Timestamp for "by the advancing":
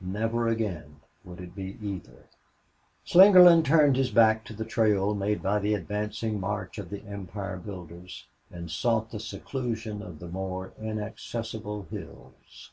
5.40-6.40